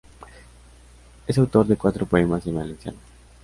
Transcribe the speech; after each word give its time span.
Es 1.27 1.37
autor 1.37 1.67
de 1.67 1.75
cuatro 1.77 2.07
poemas 2.07 2.47
en 2.47 2.55
valenciano. 2.55 2.97